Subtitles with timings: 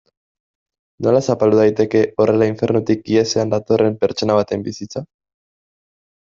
[1.07, 5.05] Nola zapaldu daiteke horrela infernutik ihesean datorren pertsona baten bizitza?